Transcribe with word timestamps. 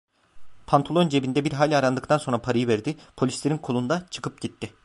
Pantolon 0.67 1.07
cebinde 1.09 1.45
bir 1.45 1.51
hayli 1.51 1.77
arandıktan 1.77 2.17
sonra 2.17 2.41
parayı 2.41 2.67
verdi, 2.67 2.97
polislerin 3.17 3.57
kolunda, 3.57 4.05
çıkıp 4.11 4.41
gitti. 4.41 4.73